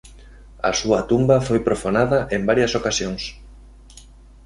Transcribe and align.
A 0.69 0.71
súa 0.79 0.99
tumba 1.09 1.37
foi 1.47 1.59
profanada 1.67 2.19
en 2.35 2.41
varias 2.49 2.71
ocasións. 2.79 3.23